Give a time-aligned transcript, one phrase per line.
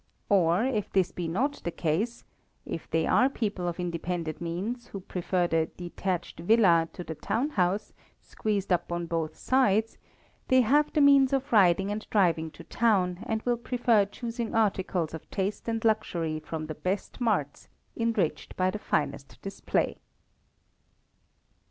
[0.29, 2.23] Or if this be not the case
[2.65, 7.51] if they are people of independent means, who prefer the "detached villa" to the town
[7.51, 9.99] house, squeezed up on both sides,
[10.47, 15.13] they have the means of riding and driving to town, and will prefer choosing articles
[15.13, 19.99] of taste and luxury from the best marts, enriched by the finest display.